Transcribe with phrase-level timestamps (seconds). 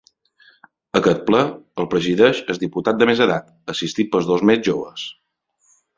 [0.99, 1.41] Aquest ple
[1.83, 5.05] el presideix el diputat de més edat, assistit pels dos més joves.